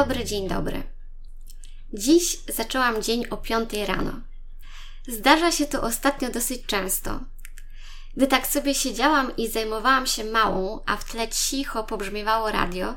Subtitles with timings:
[0.00, 0.82] dobry, dzień dobry.
[1.92, 4.12] Dziś zaczęłam dzień o 5 rano.
[5.08, 7.20] Zdarza się to ostatnio dosyć często.
[8.16, 12.94] Gdy tak sobie siedziałam i zajmowałam się małą, a w tle cicho pobrzmiewało radio,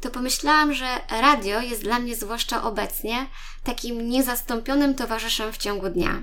[0.00, 3.26] to pomyślałam, że radio jest dla mnie zwłaszcza obecnie
[3.64, 6.22] takim niezastąpionym towarzyszem w ciągu dnia.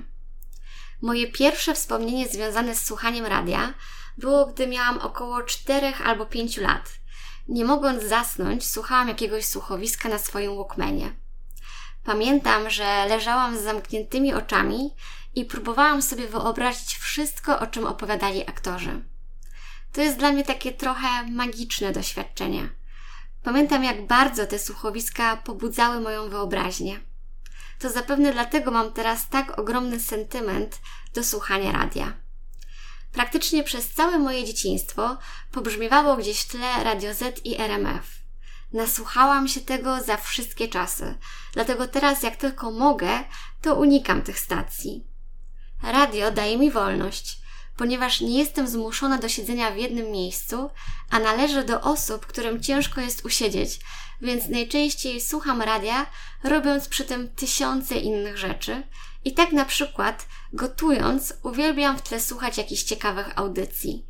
[1.02, 3.74] Moje pierwsze wspomnienie związane z słuchaniem radia
[4.18, 6.82] było, gdy miałam około 4 albo 5 lat–
[7.48, 11.14] nie mogąc zasnąć, słuchałam jakiegoś słuchowiska na swoim Walkmanie.
[12.04, 14.90] Pamiętam, że leżałam z zamkniętymi oczami
[15.34, 19.04] i próbowałam sobie wyobrazić wszystko, o czym opowiadali aktorzy.
[19.92, 22.68] To jest dla mnie takie trochę magiczne doświadczenie.
[23.42, 27.00] Pamiętam, jak bardzo te słuchowiska pobudzały moją wyobraźnię.
[27.78, 30.80] To zapewne dlatego mam teraz tak ogromny sentyment
[31.14, 32.21] do słuchania radia.
[33.12, 35.18] Praktycznie przez całe moje dzieciństwo
[35.50, 38.22] pobrzmiewało gdzieś w tle Radio Z i RMF.
[38.72, 41.18] Nasłuchałam się tego za wszystkie czasy,
[41.52, 43.24] dlatego teraz jak tylko mogę,
[43.62, 45.06] to unikam tych stacji.
[45.82, 47.41] Radio daje mi wolność,
[47.76, 50.70] ponieważ nie jestem zmuszona do siedzenia w jednym miejscu,
[51.10, 53.80] a należę do osób, którym ciężko jest usiedzieć,
[54.20, 56.06] więc najczęściej słucham radia,
[56.44, 58.82] robiąc przy tym tysiące innych rzeczy.
[59.24, 64.06] I tak na przykład, gotując, uwielbiam w tle słuchać jakichś ciekawych audycji.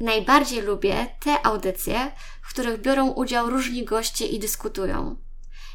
[0.00, 5.16] Najbardziej lubię te audycje, w których biorą udział różni goście i dyskutują.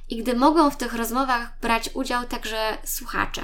[0.09, 3.41] I gdy mogą w tych rozmowach brać udział także słuchacze.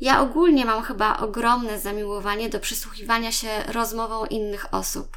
[0.00, 5.16] Ja ogólnie mam chyba ogromne zamiłowanie do przysłuchiwania się rozmowom innych osób.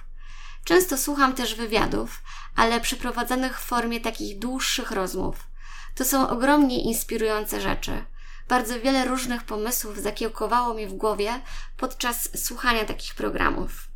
[0.63, 2.21] Często słucham też wywiadów,
[2.55, 5.47] ale przeprowadzonych w formie takich dłuższych rozmów.
[5.95, 8.05] To są ogromnie inspirujące rzeczy.
[8.49, 11.41] Bardzo wiele różnych pomysłów zakiełkowało mi w głowie
[11.77, 13.87] podczas słuchania takich programów.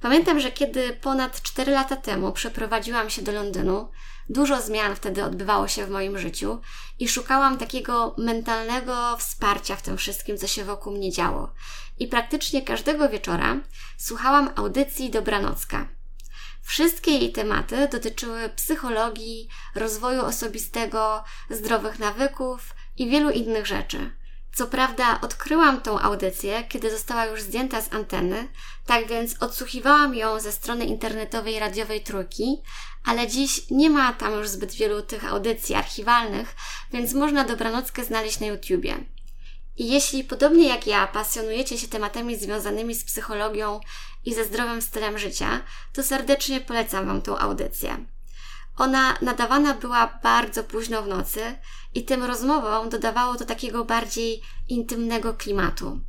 [0.00, 3.90] Pamiętam, że kiedy ponad 4 lata temu przeprowadziłam się do Londynu,
[4.28, 6.60] dużo zmian wtedy odbywało się w moim życiu
[6.98, 11.52] i szukałam takiego mentalnego wsparcia w tym wszystkim, co się wokół mnie działo.
[11.98, 13.56] I praktycznie każdego wieczora
[13.96, 15.88] słuchałam audycji Dobranocka.
[16.62, 24.12] Wszystkie jej tematy dotyczyły psychologii, rozwoju osobistego, zdrowych nawyków i wielu innych rzeczy.
[24.54, 28.48] Co prawda odkryłam tą audycję, kiedy została już zdjęta z anteny,
[28.86, 32.62] tak więc odsłuchiwałam ją ze strony internetowej radiowej Trójki,
[33.04, 36.56] ale dziś nie ma tam już zbyt wielu tych audycji archiwalnych,
[36.92, 38.96] więc można dobranockę znaleźć na YouTubie.
[39.76, 43.80] I jeśli podobnie jak ja pasjonujecie się tematami związanymi z psychologią
[44.24, 45.60] i ze zdrowym stylem życia,
[45.92, 48.04] to serdecznie polecam Wam tą audycję.
[48.78, 51.58] Ona nadawana była bardzo późno w nocy
[51.94, 56.00] i tym rozmowom dodawało to takiego bardziej intymnego klimatu.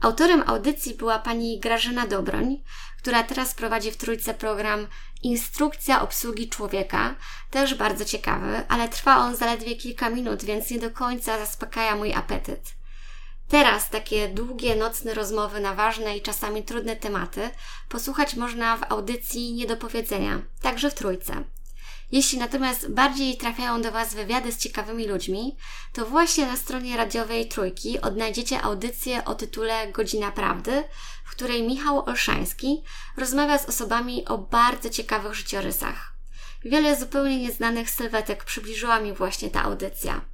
[0.00, 2.62] Autorem audycji była pani Grażyna Dobroń,
[2.98, 4.86] która teraz prowadzi w trójce program
[5.22, 7.14] Instrukcja obsługi człowieka,
[7.50, 12.14] też bardzo ciekawy, ale trwa on zaledwie kilka minut, więc nie do końca zaspokaja mój
[12.14, 12.74] apetyt.
[13.48, 17.50] Teraz takie długie, nocne rozmowy na ważne i czasami trudne tematy
[17.88, 21.44] posłuchać można w audycji Nie do powiedzenia, także w trójce.
[22.12, 25.56] Jeśli natomiast bardziej trafiają do Was wywiady z ciekawymi ludźmi,
[25.92, 30.84] to właśnie na stronie radiowej Trójki odnajdziecie audycję o tytule Godzina Prawdy,
[31.24, 32.82] w której Michał Olszański
[33.16, 36.12] rozmawia z osobami o bardzo ciekawych życiorysach.
[36.64, 40.31] Wiele zupełnie nieznanych sylwetek przybliżyła mi właśnie ta audycja.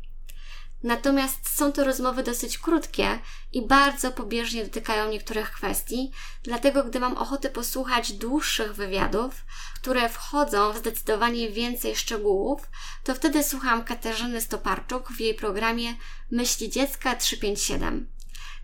[0.82, 3.18] Natomiast są to rozmowy dosyć krótkie
[3.52, 6.10] i bardzo pobieżnie dotykają niektórych kwestii,
[6.42, 9.44] dlatego gdy mam ochotę posłuchać dłuższych wywiadów,
[9.74, 12.68] które wchodzą w zdecydowanie więcej szczegółów,
[13.04, 15.94] to wtedy słucham Katarzyny Stoparczuk w jej programie
[16.30, 18.08] Myśli Dziecka 357.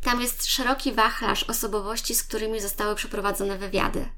[0.00, 4.10] Tam jest szeroki wachlarz osobowości, z którymi zostały przeprowadzone wywiady.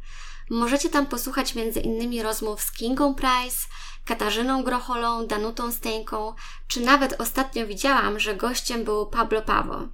[0.50, 3.68] Możecie tam posłuchać między innymi rozmów z Kingą Price,
[4.04, 6.34] Katarzyną Grocholą, Danutą Steńką,
[6.68, 9.88] czy nawet ostatnio widziałam, że gościem był Pablo Pawo.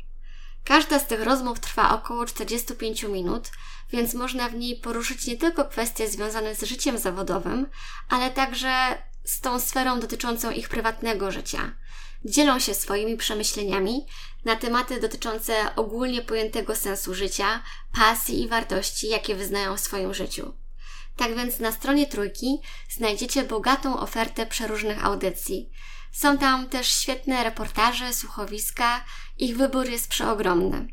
[0.64, 3.50] Każda z tych rozmów trwa około 45 minut,
[3.90, 7.66] więc można w niej poruszyć nie tylko kwestie związane z życiem zawodowym,
[8.08, 11.74] ale także z tą sferą dotyczącą ich prywatnego życia.
[12.24, 14.06] Dzielą się swoimi przemyśleniami
[14.44, 20.54] na tematy dotyczące ogólnie pojętego sensu życia, pasji i wartości, jakie wyznają w swoim życiu.
[21.16, 22.58] Tak więc na stronie Trójki
[22.90, 25.70] znajdziecie bogatą ofertę przeróżnych audycji.
[26.12, 29.04] Są tam też świetne reportaże, słuchowiska,
[29.38, 30.88] ich wybór jest przeogromny.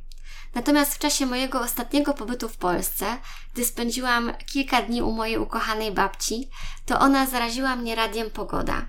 [0.54, 3.18] Natomiast w czasie mojego ostatniego pobytu w Polsce,
[3.54, 6.50] gdy spędziłam kilka dni u mojej ukochanej babci,
[6.86, 8.86] to ona zaraziła mnie radiem Pogoda.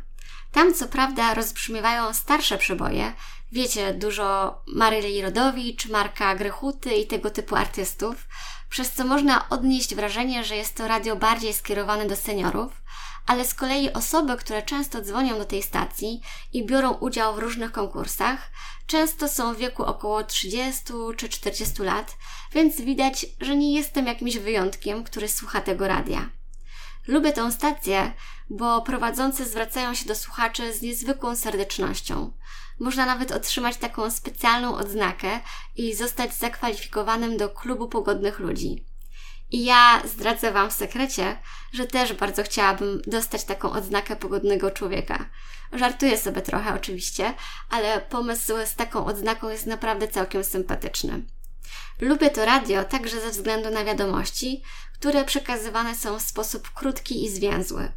[0.53, 3.13] Tam co prawda rozbrzmiewają starsze przeboje,
[3.53, 8.29] wiecie, dużo Maryli Rodowicz, Marka Grechuty i tego typu artystów,
[8.71, 12.83] przez co można odnieść wrażenie, że jest to radio bardziej skierowane do seniorów,
[13.27, 16.21] ale z kolei osoby, które często dzwonią do tej stacji
[16.53, 18.51] i biorą udział w różnych konkursach,
[18.87, 20.83] często są w wieku około 30
[21.17, 22.17] czy 40 lat,
[22.53, 26.40] więc widać, że nie jestem jakimś wyjątkiem, który słucha tego radia.
[27.09, 28.13] Lubię tę stację,
[28.51, 32.33] bo prowadzący zwracają się do słuchaczy z niezwykłą serdecznością.
[32.81, 35.41] Można nawet otrzymać taką specjalną odznakę
[35.77, 38.85] i zostać zakwalifikowanym do klubu pogodnych ludzi.
[39.51, 41.39] I ja zdradzę Wam w sekrecie,
[41.73, 45.27] że też bardzo chciałabym dostać taką odznakę pogodnego człowieka.
[45.73, 47.35] Żartuję sobie trochę oczywiście,
[47.71, 51.23] ale pomysł z taką odznaką jest naprawdę całkiem sympatyczny.
[52.01, 54.63] Lubię to radio także ze względu na wiadomości,
[54.95, 57.93] które przekazywane są w sposób krótki i zwięzły.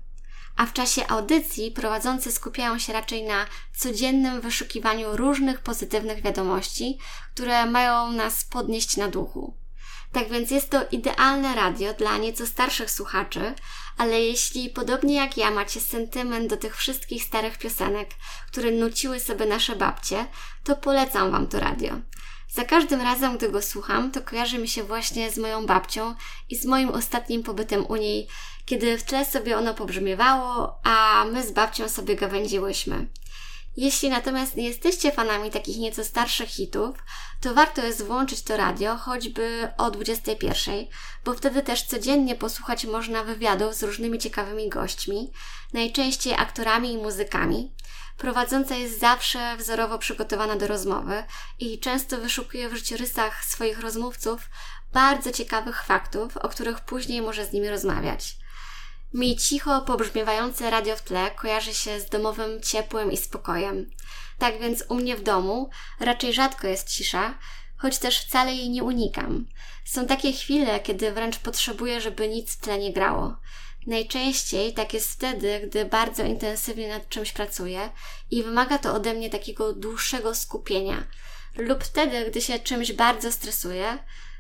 [0.56, 3.46] A w czasie audycji prowadzący skupiają się raczej na
[3.78, 7.00] codziennym wyszukiwaniu różnych pozytywnych wiadomości,
[7.34, 9.63] które mają nas podnieść na duchu.
[10.14, 13.54] Tak więc jest to idealne radio dla nieco starszych słuchaczy,
[13.98, 18.10] ale jeśli podobnie jak ja macie sentyment do tych wszystkich starych piosenek,
[18.48, 20.26] które nuciły sobie nasze babcie,
[20.64, 21.94] to polecam Wam to radio.
[22.50, 26.16] Za każdym razem, gdy go słucham, to kojarzy mi się właśnie z moją babcią
[26.50, 28.28] i z moim ostatnim pobytem u niej,
[28.66, 33.08] kiedy w tle sobie ono pobrzmiewało, a my z babcią sobie gawędziłyśmy.
[33.78, 36.98] Jeśli natomiast nie jesteście fanami takich nieco starszych hitów,
[37.42, 40.86] to warto jest włączyć to radio choćby o 21,
[41.26, 45.32] bo wtedy też codziennie posłuchać można wywiadów z różnymi ciekawymi gośćmi,
[45.74, 47.76] najczęściej aktorami i muzykami.
[48.18, 51.24] Prowadząca jest zawsze wzorowo przygotowana do rozmowy
[51.60, 54.50] i często wyszukuje w życiorysach swoich rozmówców
[54.94, 58.43] bardzo ciekawych faktów, o których później może z nimi rozmawiać.
[59.14, 63.90] Mi cicho pobrzmiewające radio w tle kojarzy się z domowym ciepłem i spokojem.
[64.38, 65.70] Tak więc u mnie w domu
[66.00, 67.38] raczej rzadko jest cisza,
[67.78, 69.46] choć też wcale jej nie unikam.
[69.86, 73.38] Są takie chwile, kiedy wręcz potrzebuję, żeby nic w tle nie grało.
[73.88, 77.90] Najczęściej tak jest wtedy, gdy bardzo intensywnie nad czymś pracuję
[78.32, 81.08] i wymaga to ode mnie takiego dłuższego skupienia,
[81.58, 83.98] lub wtedy, gdy się czymś bardzo stresuję,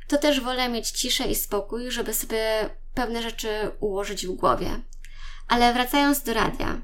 [0.07, 4.81] to też wolę mieć ciszę i spokój, żeby sobie pewne rzeczy ułożyć w głowie.
[5.47, 6.81] Ale wracając do radia,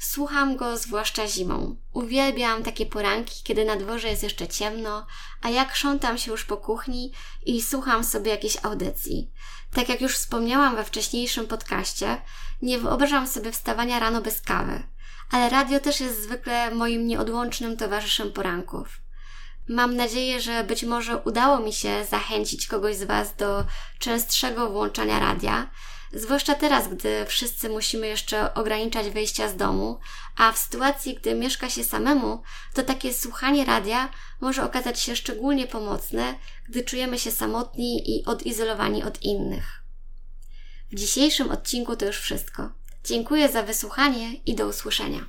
[0.00, 1.76] słucham go zwłaszcza zimą.
[1.92, 5.06] Uwielbiam takie poranki, kiedy na dworze jest jeszcze ciemno,
[5.42, 7.12] a ja krzątam się już po kuchni
[7.46, 9.32] i słucham sobie jakiejś audycji.
[9.74, 12.22] Tak jak już wspomniałam we wcześniejszym podcaście,
[12.62, 14.82] nie wyobrażam sobie wstawania rano bez kawy,
[15.30, 19.01] ale radio też jest zwykle moim nieodłącznym towarzyszem poranków.
[19.68, 23.64] Mam nadzieję, że być może udało mi się zachęcić kogoś z Was do
[23.98, 25.70] częstszego włączania radia,
[26.12, 29.98] zwłaszcza teraz, gdy wszyscy musimy jeszcze ograniczać wyjścia z domu,
[30.36, 32.42] a w sytuacji, gdy mieszka się samemu,
[32.74, 34.08] to takie słuchanie radia
[34.40, 36.34] może okazać się szczególnie pomocne,
[36.68, 39.82] gdy czujemy się samotni i odizolowani od innych.
[40.92, 42.72] W dzisiejszym odcinku to już wszystko.
[43.04, 45.26] Dziękuję za wysłuchanie i do usłyszenia.